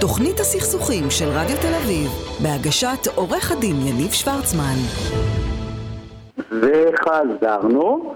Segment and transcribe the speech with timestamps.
[0.00, 2.08] תוכנית הסכסוכים של רדיו תל אביב,
[2.42, 4.76] בהגשת עורך הדין יניב שוורצמן.
[6.50, 8.14] וחזרנו,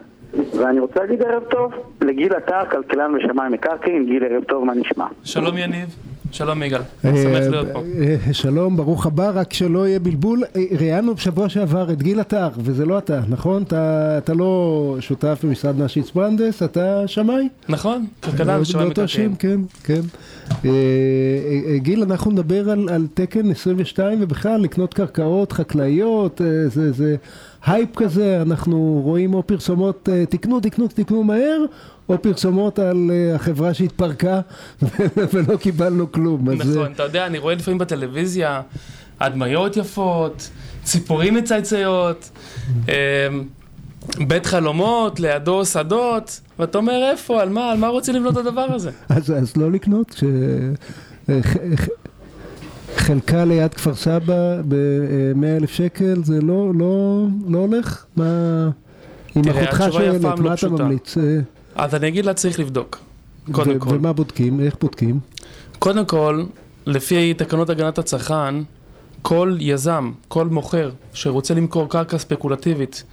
[0.58, 5.06] ואני רוצה להגיד ערב טוב לגיל עטר, כלכלן ושמיים מקרקעין, גיל ערב טוב, מה נשמע?
[5.24, 5.88] שלום יניב,
[6.34, 7.82] שלום יגאל, אה, שמח להיות פה.
[8.29, 10.42] אה, שלום, ברוך הבא, רק שלא יהיה בלבול.
[10.56, 13.62] אה, ראיינו בשבוע שעבר את גיל עטר, וזה לא אתה, נכון?
[13.62, 17.48] אתה, אתה לא שותף במשרד נשיץ ברנדס, אתה שמאי?
[17.68, 18.45] נכון, באותו
[18.86, 19.06] מקרקעין.
[19.06, 20.00] שם, כן, כן.
[20.64, 20.70] אה,
[21.68, 27.16] אה, גיל, אנחנו נדבר על, על תקן 22 ובכלל לקנות קרקעות חקלאיות, אה, זה, זה
[27.66, 31.64] הייפ כזה, אנחנו רואים או פרסומות, אה, תקנו, תקנו, תקנו מהר,
[32.09, 34.41] או פרסומות על אה, החברה שהתפרקה
[35.32, 36.50] ולא קיבלנו כלום.
[36.50, 38.62] אז, אה, נכון, אתה יודע, אני רואה לפעמים בטלוויזיה
[39.20, 40.50] הדמיות יפות,
[40.82, 42.30] ציפורים מצייציות,
[42.88, 42.95] אה,
[44.19, 48.66] בית חלומות, לידו שדות, ואתה אומר איפה, על מה, על מה רוצים לבנות את הדבר
[48.74, 48.91] הזה?
[49.08, 50.24] אז, אז לא לקנות, ש...
[53.04, 58.05] חלקה ליד כפר סבא ב-100 אלף שקל זה לא, לא, לא הולך?
[58.16, 58.69] מה...
[59.36, 60.83] אם תראה, אחותך היא אף שואלת, לא מה אתה פשוטה.
[60.84, 61.19] ממליץ?
[61.19, 61.38] אה,
[61.74, 62.98] אז אני אגיד לה צריך לבדוק,
[63.52, 63.94] קודם כל.
[63.94, 64.61] ומה בודקים?
[64.61, 65.20] איך בודקים?
[65.78, 66.44] קודם כל,
[66.86, 68.55] לפי תקנות הגנת הצרכן,
[69.22, 73.05] כל יזם, כל מוכר שרוצה למכור קרקע ספקולטיבית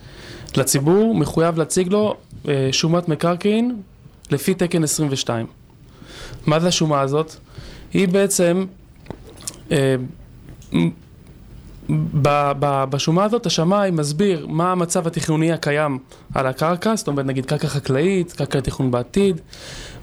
[0.57, 2.15] לציבור, מחויב להציג לו
[2.47, 3.81] אה, שומת מקרקעין
[4.31, 5.45] לפי תקן 22.
[6.45, 7.35] מה זה השומה הזאת?
[7.93, 8.65] היא בעצם,
[12.21, 15.97] ב- ב- בשומה הזאת השמאי מסביר מה המצב התכנוני הקיים
[16.33, 19.41] על הקרקע, זאת אומרת נגיד קרקע חקלאית, קרקע לתכנון בעתיד,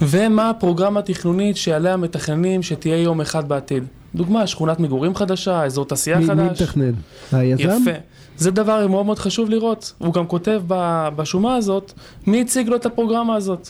[0.03, 3.85] ומה הפרוגרמה התכנונית שעליה מתכננים שתהיה יום אחד בעתיד.
[4.15, 6.63] דוגמה, שכונת מגורים חדשה, אזור תעשייה מי, מי חדש.
[6.63, 6.93] מתכנן?
[7.33, 7.63] היזם?
[7.63, 7.91] יפה.
[8.37, 9.93] זה דבר מאוד מאוד חשוב לראות.
[9.99, 11.93] הוא גם כותב ב- בשומה הזאת,
[12.27, 13.69] מי הציג לו את הפרוגרמה הזאת.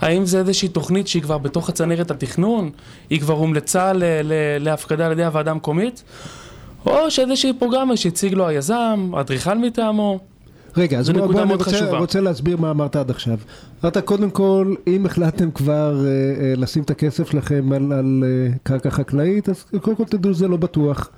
[0.00, 2.70] האם זה איזושהי תוכנית שהיא כבר בתוך הצנרת התכנון,
[3.10, 4.32] היא כבר הומלצה ל- ל-
[4.64, 6.02] להפקדה על ידי הוועדה המקומית,
[6.86, 10.18] או שאיזושהי פרוגרמה שהציג לו היזם, אדריכל מטעמו.
[10.76, 11.98] רגע, אז בוא, בוא אני רוצה, חשובה.
[11.98, 13.38] רוצה להסביר מה אמרת עד עכשיו.
[13.84, 18.56] אמרת קודם כל, אם החלטתם כבר אה, אה, לשים את הכסף שלכם על, על אה,
[18.62, 21.10] קרקע חקלאית, אז קודם כל תדעו זה לא בטוח.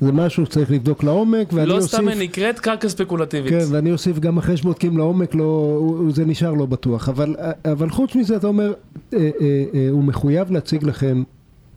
[0.00, 1.90] זה משהו שצריך לבדוק לעומק, ואני לא אוסיף...
[1.90, 3.52] סתם היא נקראת קרקע ספקולטיבית.
[3.52, 5.80] כן, ואני אוסיף גם אחרי שבודקים לעומק, לא,
[6.10, 7.08] זה נשאר לא בטוח.
[7.08, 8.72] אבל, אבל חוץ מזה, אתה אומר,
[9.14, 11.22] אה, אה, אה, הוא מחויב להציג לכם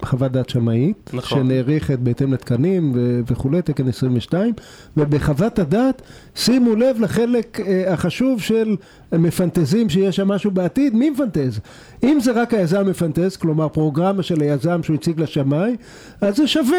[0.06, 1.40] חוות דעת שמאית, נכון.
[1.40, 4.54] שנערכת בהתאם לתקנים ו- וכולי, תקן 22,
[4.98, 6.02] ובחוות הדעת,
[6.36, 8.76] שימו לב לחלק אה, החשוב של
[9.12, 11.60] מפנטזים שיש שם משהו בעתיד, מי מפנטז?
[12.04, 15.76] אם זה רק היזם מפנטז, כלומר פרוגרמה של היזם שהוא הציג לשמאי,
[16.22, 16.78] אז זה שווה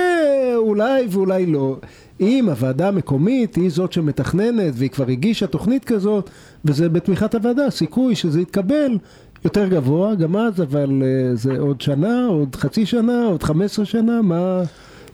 [0.56, 1.76] אולי ואולי לא.
[2.20, 6.30] אם הוועדה המקומית היא זאת שמתכננת והיא כבר הגישה תוכנית כזאת
[6.64, 8.98] וזה בתמיכת הוועדה, סיכוי שזה יתקבל
[9.44, 14.22] יותר גבוה גם אז, אבל אה, זה עוד שנה, עוד חצי שנה, עוד 15 שנה,
[14.22, 14.62] מה...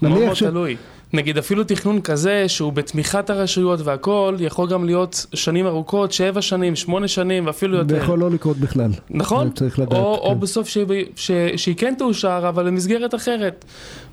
[0.03, 0.77] מאוד מאוד ש- תלוי.
[1.13, 6.77] נגיד אפילו תכנון כזה שהוא בתמיכת הרשויות והכל, יכול גם להיות שנים ארוכות, שבע שנים,
[6.77, 7.89] שמונה שנים ואפילו יותר.
[7.89, 8.91] זה יכול לא לקרות בכלל.
[9.11, 9.93] נכון, צריך לדעת.
[9.99, 10.41] או, או כן.
[10.41, 10.79] בסוף ש,
[11.17, 13.65] ש, שהיא כן תאושר, אבל במסגרת אחרת.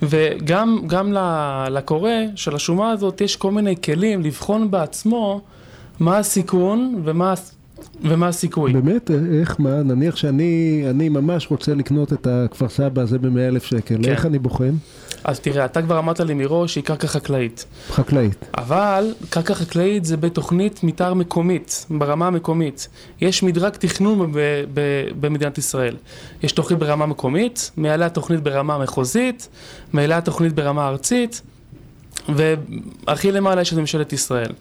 [0.01, 1.13] וגם
[1.71, 5.41] לקורא של השומה הזאת יש כל מיני כלים לבחון בעצמו
[5.99, 7.33] מה הסיכון ומה,
[8.03, 8.73] ומה הסיכוי.
[8.73, 9.11] באמת?
[9.41, 9.83] איך, מה?
[9.83, 14.11] נניח שאני אני ממש רוצה לקנות את הכפר סבא הזה ב-100 אלף שקל, כן.
[14.11, 14.71] איך אני בוחן?
[15.23, 17.65] אז תראה, אתה כבר אמרת לי מראש שהיא קרקע חקלאית.
[17.89, 18.45] חקלאית.
[18.57, 22.87] אבל קרקע חקלאית זה בתוכנית מתאר מקומית, ברמה המקומית.
[23.21, 24.37] יש מדרג תכנון ב-
[24.73, 24.81] ב-
[25.19, 25.95] במדינת ישראל.
[26.43, 29.49] יש תוכנית ברמה מקומית, מעליה תוכנית ברמה מחוזית,
[29.93, 31.41] מעליה תוכנית ברמה ארצית,
[32.35, 34.51] והכי למעלה יש את ממשלת ישראל.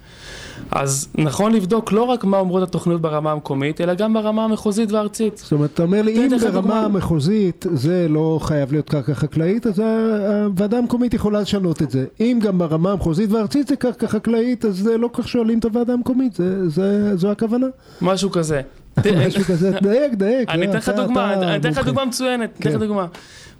[0.70, 5.36] אז נכון לבדוק לא רק מה אומרות התוכניות ברמה המקומית, אלא גם ברמה המחוזית והארצית.
[5.38, 6.60] זאת אומרת, אתה אומר לי, אם לך דוגמה.
[6.60, 12.04] ברמה המחוזית זה לא חייב להיות קרקע חקלאית, אז הוועדה המקומית יכולה לשנות את זה.
[12.20, 15.92] אם גם ברמה המחוזית והארצית זה קרקע חקלאית, אז זה לא כך שואלים את הוועדה
[15.92, 17.66] המקומית, זה- זה- זו הכוונה.
[18.02, 18.60] משהו כזה.
[19.26, 20.48] משהו כזה, דייק, דייק.
[20.50, 21.78] אני אתן לך דוגמה, אני אתן לך.
[21.78, 22.80] דוגמה מצוינת, אתן לך כן.
[22.80, 23.06] דוגמה.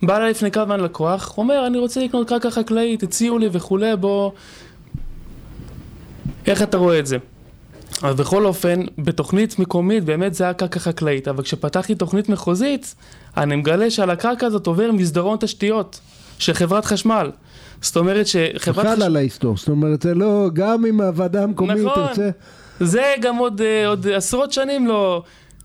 [0.02, 3.96] בא אליי לפני כמה זמן לקוח, אומר, אני רוצה לקנות קרקע חקלאית, הציעו לי וכולי,
[3.96, 4.31] בוא...
[6.46, 7.16] איך אתה רואה את זה?
[8.02, 12.94] אז בכל אופן, בתוכנית מקומית באמת זה היה קרקע חקלאית, אבל כשפתחתי תוכנית מחוזית,
[13.37, 16.00] אני מגלה שעל הקרקע הזאת עובר מסדרון תשתיות
[16.38, 17.31] של חברת חשמל.
[17.82, 22.06] זאת אומרת שחברת חל על ההיסטור, זאת אומרת, זה לא, גם אם הוועדה המקומית נכון.
[22.06, 22.31] תרצה...
[22.81, 25.23] זה גם עוד, אה, עוד עשרות שנים לא,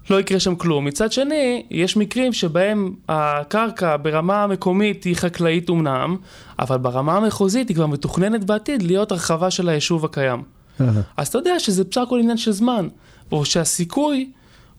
[0.10, 0.86] לא יקרה שם כלום.
[0.86, 6.16] מצד שני, יש מקרים שבהם הקרקע ברמה המקומית היא חקלאית אמנם,
[6.60, 10.44] אבל ברמה המחוזית היא כבר מתוכננת בעתיד להיות הרחבה של היישוב הקיים.
[11.18, 12.88] אז אתה יודע שזה בסך הכל עניין של זמן,
[13.31, 14.31] או שהסיכוי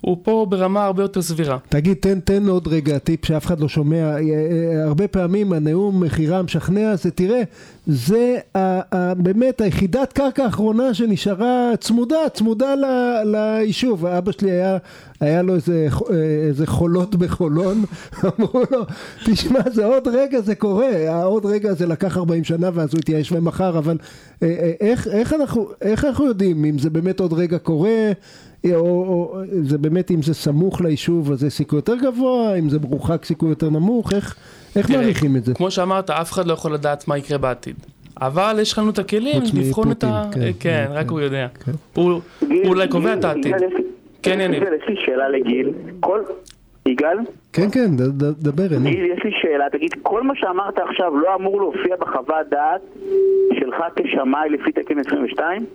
[0.02, 1.58] הוא פה ברמה הרבה יותר סבירה.
[1.69, 3.96] תגיד, תן, תן עוד רגע טיפ שאף אחד לא שומע.
[3.96, 7.43] אה, אה, הרבה פעמים הנאום מכירה המשכנע זה, תראה,
[7.87, 12.84] זה ה, ה, באמת היחידת קרקע האחרונה שנשארה צמודה, צמודה ל,
[13.25, 14.06] ליישוב.
[14.06, 14.78] אבא שלי היה,
[15.20, 16.16] היה לו איזה, אה,
[16.48, 17.84] איזה חולות בחולון,
[18.25, 18.84] אמרו לו,
[19.25, 23.32] תשמע, זה עוד רגע זה קורה, העוד רגע זה לקח 40 שנה ואז הוא התייאש
[23.32, 23.96] ומחר, אבל
[24.81, 28.12] איך, איך, אנחנו, איך אנחנו יודעים אם זה באמת עוד רגע קורה?
[28.64, 32.79] או, או זה באמת אם זה סמוך ליישוב אז זה סיכוי יותר גבוה, אם זה
[32.79, 34.37] מרוחק סיכוי יותר נמוך, איך,
[34.76, 35.55] איך תראה, מעריכים את זה?
[35.55, 37.76] כמו שאמרת, אף אחד לא יכול לדעת מה יקרה בעתיד.
[38.20, 40.29] אבל יש לנו את הכלים לבחון את ה...
[40.32, 41.47] כן, כן, כן רק כן, הוא יודע.
[41.64, 41.73] כן.
[41.94, 42.20] הוא
[42.67, 43.55] אולי קובע את העתיד.
[44.23, 44.62] כן, יניב.
[44.62, 45.70] יש לי שאלה לגיל.
[46.00, 46.20] כל...
[46.87, 47.17] יגאל?
[47.53, 48.91] כן, כן, דבר, אני.
[48.91, 52.81] גיל, יש לי שאלה, תגיד, כל מה שאמרת עכשיו לא אמור להופיע בחוות דעת
[53.61, 55.67] שלך כשמאי לפי תקן 22?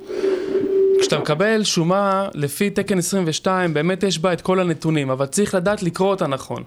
[1.08, 5.84] כשאתה מקבל שומה לפי תקן 22, באמת יש בה את כל הנתונים, אבל צריך לדעת
[5.84, 6.64] לקרוא אותה נכון.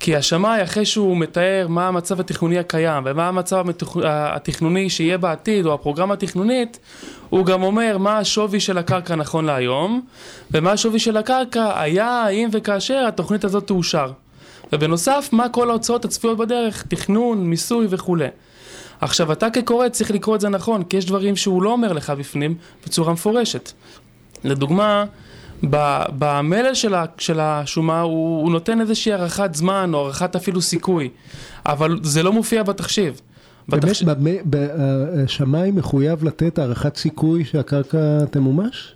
[0.00, 3.66] כי השמאי, אחרי שהוא מתאר מה המצב התכנוני הקיים ומה המצב
[4.04, 6.78] התכנוני שיהיה בעתיד, או הפרוגרמה התכנונית,
[7.30, 10.00] הוא גם אומר מה השווי של הקרקע נכון להיום,
[10.50, 14.12] ומה השווי של הקרקע היה, האם וכאשר התוכנית הזאת תאושר.
[14.72, 18.28] ובנוסף, מה כל ההוצאות הצפויות בדרך, תכנון, מיסוי וכולי.
[19.00, 22.10] עכשיו, אתה כקורא צריך לקרוא את זה נכון, כי יש דברים שהוא לא אומר לך
[22.10, 22.54] בפנים
[22.86, 23.72] בצורה מפורשת.
[24.44, 25.04] לדוגמה,
[26.18, 31.08] במלל של, של השומה הוא, הוא נותן איזושהי הערכת זמן או הערכת אפילו סיכוי,
[31.66, 33.20] אבל זה לא מופיע בתחשיב.
[33.68, 33.96] באמת,
[35.24, 38.94] השמאי מחויב לתת הערכת סיכוי שהקרקע תמומש?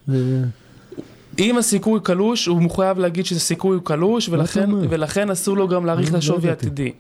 [1.39, 6.11] אם הסיכוי קלוש, הוא מחויב להגיד שזה סיכוי קלוש, ולכן, ולכן אסור לו גם להעריך
[6.11, 6.93] את השווי העתידי.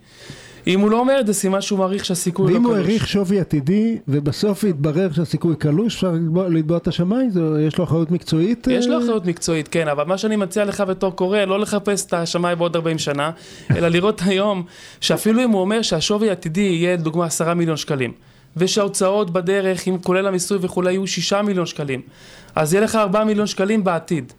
[0.66, 2.66] אם הוא לא אומר את זה, סימן שהוא מעריך שהסיכוי לא קלוש.
[2.66, 6.12] ואם הוא העריך שווי עתידי, ובסוף יתברר שהסיכוי קלוש, אפשר
[6.50, 7.30] לתבוע את השמיים?
[7.66, 8.66] יש לו אחריות מקצועית?
[8.70, 12.12] יש לו אחריות מקצועית, כן, אבל מה שאני מציע לך בתור קורא, לא לחפש את
[12.12, 13.30] השמיים בעוד 40 שנה,
[13.76, 14.62] אלא לראות היום,
[15.00, 18.12] שאפילו אם הוא אומר שהשווי העתידי יהיה, לדוגמה, 10 מיליון שקלים.
[18.56, 22.00] ושההוצאות בדרך, עם כולל המיסוי וכולי, יהיו 6 מיליון שקלים.
[22.54, 24.32] אז יהיה לך 4 מיליון שקלים בעתיד.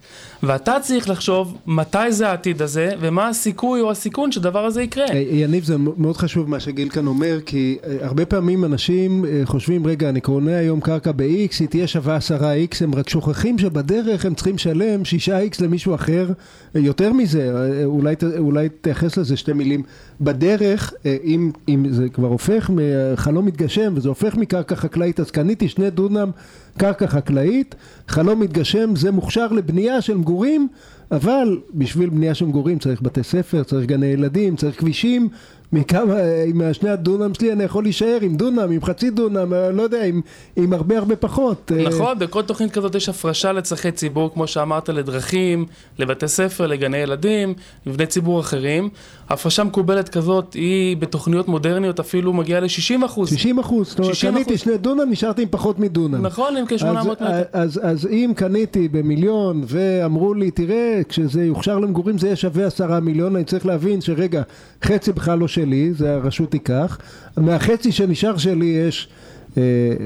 [0.46, 5.04] ואתה צריך לחשוב מתי זה העתיד הזה, ומה הסיכוי או הסיכון שדבר הזה יקרה.
[5.12, 9.40] אה, יניב, זה מאוד חשוב מה שגיל כאן אומר, כי אה, הרבה פעמים אנשים אה,
[9.44, 14.26] חושבים, רגע, אני קונה היום קרקע ב-X, היא תהיה שווה 10X, הם רק שוכחים שבדרך
[14.26, 16.28] הם צריכים לשלם 6X למישהו אחר.
[16.74, 17.52] יותר מזה,
[17.84, 19.82] אולי, אולי תייחס לזה שתי מילים.
[20.20, 20.94] בדרך,
[21.24, 22.70] אם, אם זה כבר הופך,
[23.16, 26.30] חלום מתגשם, וזה הופך מקרקע חקלאית, אז קניתי שני דונם
[26.78, 27.74] קרקע חקלאית,
[28.08, 30.68] חלום מתגשם, זה מוכשר לבנייה של מגורים,
[31.10, 35.28] אבל בשביל בנייה של מגורים צריך בתי ספר, צריך גני ילדים, צריך כבישים,
[35.74, 36.14] מכמה,
[36.46, 40.20] עם שני הדונם שלי אני יכול להישאר עם דונם, עם חצי דונם, לא יודע, עם,
[40.56, 41.72] עם הרבה הרבה פחות.
[41.74, 41.82] אה.
[41.88, 45.66] נכון, בכל תוכנית כזאת יש הפרשה לצרכי ציבור, כמו שאמרת, לדרכים,
[45.98, 47.54] לבתי ספר, לגני ילדים,
[47.86, 48.88] מבני ציבור אחרים.
[49.28, 53.28] הפרשה מקובלת כזאת היא בתוכניות מודרניות אפילו מגיעה ל-60 אחוז.
[53.28, 56.26] 60 אחוז, זאת אומרת קניתי שני דונם, נשארתי עם פחות מדונם.
[56.26, 57.24] נכון, עם כ-800 מטר.
[57.26, 62.66] אז, אז, אז אם קניתי במיליון ואמרו לי, תראה, כשזה יוכשר למגורים זה יהיה שווה
[62.66, 64.42] עשרה מיליון, אני צריך להבין שרגע,
[64.84, 66.98] חצי בכלל לא שלי, זה הרשות תיקח,
[67.36, 69.08] מהחצי שנשאר שלי יש
[69.56, 69.62] אה,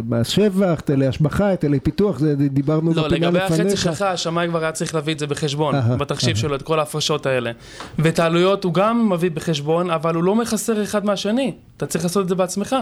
[0.09, 3.51] מס שבח, היטלי השבחה, היטלי פיתוח, זה דיברנו לא, בפינה לפניך.
[3.51, 6.63] לא, לגבי החצי שלך, השמאי כבר היה צריך להביא את זה בחשבון, בתחשיב שלו, את
[6.63, 7.51] כל ההפרשות האלה.
[7.99, 11.53] ואת העלויות הוא גם מביא בחשבון, אבל הוא לא מחסר אחד מהשני.
[11.77, 12.77] אתה צריך לעשות את זה בעצמך.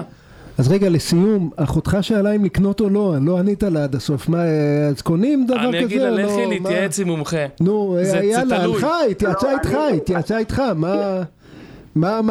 [0.58, 4.42] אז רגע, לסיום, אחותך שאלה אם לקנות או לא, לא ענית לה עד הסוף, מה,
[4.90, 5.68] אז קונים דבר כזה?
[5.68, 7.46] אני אגיד לה, לכי להתייעץ עם מומחה.
[7.60, 11.22] נו, יאללה, הלכה, התייעצה איתך, התייעצה איתך, מה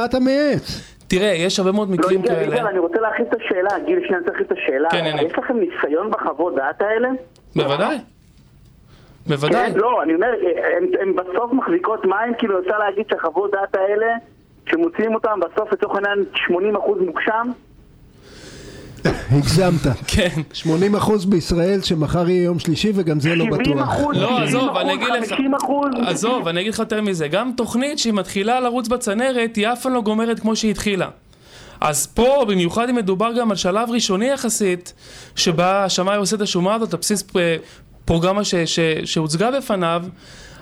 [0.05, 0.95] אתה מייעץ?
[1.07, 2.55] תראה, יש הרבה מאוד מקרים לא, כאלה.
[2.55, 4.89] גיל, אני רוצה להכין את השאלה, גיל, שנייה אני צריך את השאלה.
[4.89, 5.21] כן, הנה.
[5.21, 7.09] יש לכם ניסיון בחוות דעת האלה?
[7.55, 7.97] בוודאי.
[9.27, 9.71] בוודאי.
[9.73, 10.33] כן, לא, אני אומר,
[11.01, 14.07] הן בסוף מחזיקות מים, כאילו אפשר להגיד שהחוות דעת האלה,
[14.69, 16.25] שמוציאים אותן בסוף לצורך העניין
[16.75, 17.47] 80% מוגשם?
[19.31, 19.81] הגזמת.
[20.07, 20.41] כן.
[20.53, 23.65] 80 אחוז בישראל שמחר יהיה יום שלישי וגם זה לא בטוח.
[23.65, 25.33] 70 אחוז, לא, עזוב, אני אגיד לך,
[26.07, 29.93] עזוב, אני אגיד לך יותר מזה, גם תוכנית שהיא מתחילה לרוץ בצנרת, היא אף פעם
[29.93, 31.07] לא גומרת כמו שהיא התחילה.
[31.81, 34.93] אז פה, במיוחד אם מדובר גם על שלב ראשוני יחסית,
[35.35, 37.55] שבה השמאי עושה את השומה הזאת על בסיס אה,
[38.05, 38.41] פרוגרמה
[39.05, 40.03] שהוצגה בפניו,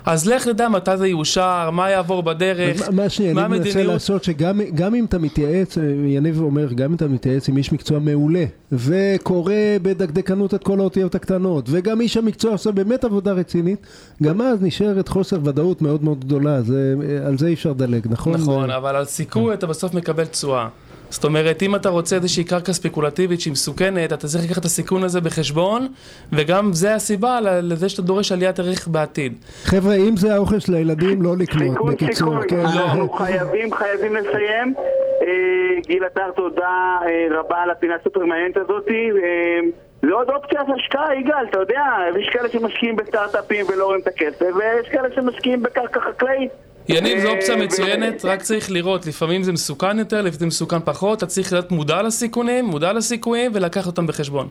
[0.04, 5.04] אז לך תדע מתי זה יאושר, מה יעבור בדרך, מה שיניב מנסה לעשות, שגם אם
[5.04, 10.64] אתה מתייעץ, יניב אומר, גם אם אתה מתייעץ עם איש מקצוע מעולה, וקורא בדקדקנות את
[10.64, 13.86] כל האותיות הקטנות, וגם איש המקצוע עושה באמת עבודה רצינית,
[14.22, 16.94] גם אז נשארת חוסר ודאות מאוד מאוד גדולה, זה,
[17.26, 18.34] על זה אי אפשר לדלג, נכון?
[18.34, 20.68] נכון, אבל על סיכוי אתה בסוף מקבל תשואה.
[21.14, 25.04] זאת אומרת, אם אתה רוצה איזושהי קרקע ספקולטיבית שהיא מסוכנת, אתה צריך לקחת את הסיכון
[25.04, 25.88] הזה בחשבון,
[26.32, 29.32] וגם זה הסיבה לזה שאתה דורש עליית ערך בעתיד.
[29.64, 32.42] חבר'ה, אם זה האוכל של הילדים, לא לקנות, סיכון, בקיצור.
[32.42, 32.48] סיכון.
[32.48, 32.60] כן.
[32.60, 34.74] אנחנו חייבים, חייבים לסיים.
[35.22, 38.88] אה, גיל עטר, תודה אה, רבה על הפינה הסופר מעניינת הזאת.
[38.88, 39.60] אה,
[40.02, 41.82] זה עוד אופציה של השקעה, יגאל, אתה יודע,
[42.20, 46.50] יש כאלה שמשקיעים בסטארט-אפים ולא רואים את הכסף, ויש כאלה שמשקיעים בקרקע חקלאית.
[46.88, 50.80] יניב, זו אופציה אה, מצוינת, רק צריך לראות, לפעמים זה מסוכן יותר, לפעמים זה מסוכן
[50.84, 54.48] פחות, אתה צריך להיות מודע לסיכונים, מודע לסיכויים, ולקחת אותם בחשבון.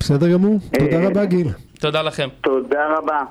[0.00, 1.48] בסדר גמור, תודה רבה גיל.
[1.80, 2.28] תודה לכם.
[2.40, 3.22] תודה רבה.